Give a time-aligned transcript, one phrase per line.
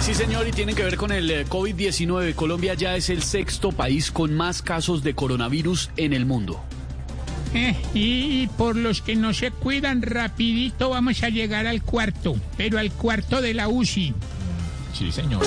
[0.00, 2.34] Sí, señor, y tienen que ver con el eh, COVID-19.
[2.34, 6.58] Colombia ya es el sexto país con más casos de coronavirus en el mundo.
[7.52, 12.78] Eh, y por los que no se cuidan, rapidito vamos a llegar al cuarto, pero
[12.78, 14.14] al cuarto de la UCI.
[14.92, 15.42] Sí, señor.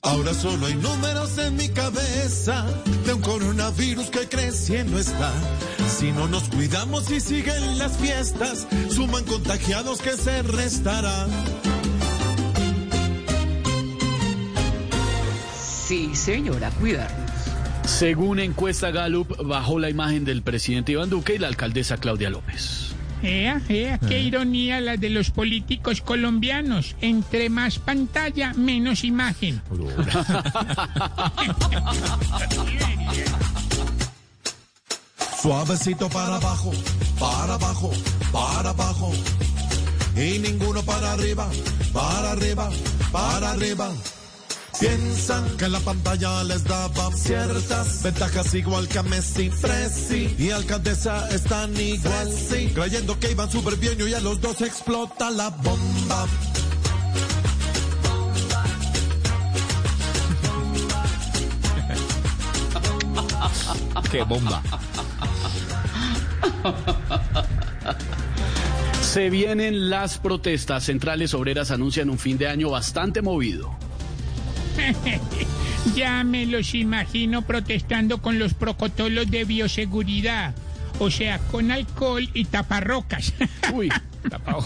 [0.00, 2.64] Ahora solo hay números en mi cabeza
[3.04, 5.32] de un coronavirus que creciendo está.
[5.88, 11.28] Si no nos cuidamos y siguen las fiestas, suman contagiados que se restarán.
[15.56, 17.30] Sí, señora, cuidarnos.
[17.84, 22.94] Según encuesta Gallup, bajó la imagen del presidente Iván Duque y la alcaldesa Claudia López.
[23.22, 26.96] Ea, ea, qué ironía la de los políticos colombianos.
[27.00, 29.62] Entre más pantalla, menos imagen.
[35.44, 36.70] Suavecito para abajo,
[37.20, 37.90] para abajo,
[38.32, 39.12] para abajo.
[40.16, 41.46] Y ninguno para arriba,
[41.92, 42.70] para arriba,
[43.12, 43.92] para arriba.
[44.80, 51.28] Piensan que la pantalla les daba ciertas ventajas igual que a Messi, Presi y alcaldesa
[51.28, 56.26] están igual, sí, creyendo que iban súper bien y a los dos explota la bomba.
[64.10, 64.62] Qué bomba.
[69.00, 70.84] Se vienen las protestas.
[70.84, 73.76] Centrales Obreras anuncian un fin de año bastante movido.
[75.94, 80.54] Ya me los imagino protestando con los protocolos de bioseguridad.
[80.98, 83.34] O sea, con alcohol y taparrocas.
[83.74, 83.90] Uy,
[84.24, 84.64] Llevo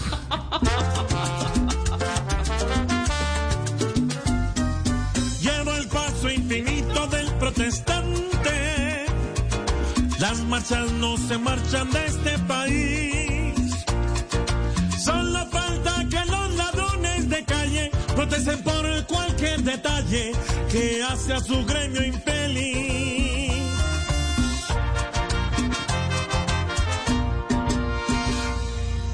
[10.19, 13.55] Las marchas no se marchan de este país.
[14.99, 20.33] Solo falta que los ladrones de calle protesten por cualquier detalle
[20.73, 23.63] que hace a su gremio infeliz.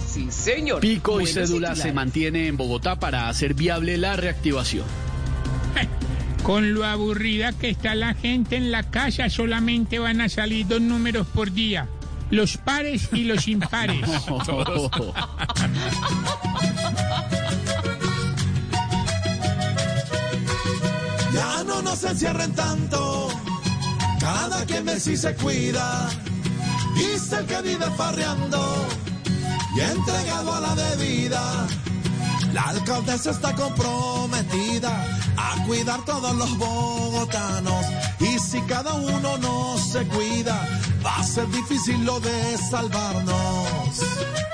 [0.06, 0.80] Sí, señor.
[0.80, 4.86] Pico y cédula se mantiene en Bogotá para hacer viable la reactivación.
[6.44, 10.82] Con lo aburrida que está la gente en la casa, solamente van a salir dos
[10.82, 11.88] números por día.
[12.30, 14.06] Los pares y los impares.
[21.32, 23.30] Ya no nos encierren tanto,
[24.20, 26.10] cada quien ve si se cuida.
[26.94, 28.86] Dice el que vive farreando
[29.74, 31.66] y entregado a la bebida.
[32.54, 35.04] La alcaldesa está comprometida
[35.36, 37.84] a cuidar todos los bogotanos.
[38.20, 40.64] Y si cada uno no se cuida,
[41.04, 44.53] va a ser difícil lo de salvarnos.